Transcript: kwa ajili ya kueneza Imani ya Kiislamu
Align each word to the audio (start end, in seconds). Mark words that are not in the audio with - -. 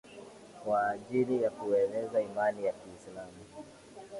kwa 0.63 0.87
ajili 0.89 1.43
ya 1.43 1.49
kueneza 1.49 2.21
Imani 2.21 2.65
ya 2.65 2.71
Kiislamu 2.73 3.45